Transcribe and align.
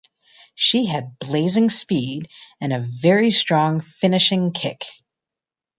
She 0.55 0.87
had 0.87 1.19
blazing 1.19 1.69
speed, 1.69 2.27
and 2.59 2.73
a 2.73 2.79
very 2.79 3.29
strong 3.29 3.81
finishing 3.81 4.51
kick. 4.51 4.83